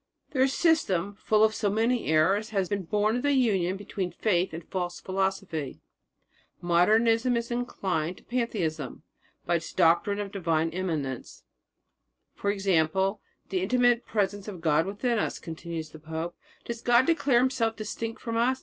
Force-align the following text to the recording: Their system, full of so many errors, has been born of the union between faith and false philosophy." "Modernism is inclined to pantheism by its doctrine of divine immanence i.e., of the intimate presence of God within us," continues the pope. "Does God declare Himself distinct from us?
Their 0.31 0.47
system, 0.47 1.13
full 1.13 1.43
of 1.43 1.53
so 1.53 1.69
many 1.69 2.07
errors, 2.07 2.49
has 2.49 2.67
been 2.67 2.85
born 2.85 3.17
of 3.17 3.21
the 3.21 3.33
union 3.33 3.77
between 3.77 4.09
faith 4.11 4.51
and 4.51 4.65
false 4.67 4.99
philosophy." 4.99 5.79
"Modernism 6.59 7.37
is 7.37 7.51
inclined 7.51 8.17
to 8.17 8.23
pantheism 8.23 9.03
by 9.45 9.57
its 9.57 9.71
doctrine 9.71 10.17
of 10.19 10.31
divine 10.31 10.69
immanence 10.71 11.43
i.e., 12.43 12.77
of 12.81 13.19
the 13.49 13.61
intimate 13.61 14.03
presence 14.07 14.47
of 14.47 14.59
God 14.59 14.87
within 14.87 15.19
us," 15.19 15.37
continues 15.37 15.91
the 15.91 15.99
pope. 15.99 16.35
"Does 16.65 16.81
God 16.81 17.05
declare 17.05 17.37
Himself 17.37 17.75
distinct 17.75 18.19
from 18.21 18.37
us? 18.37 18.59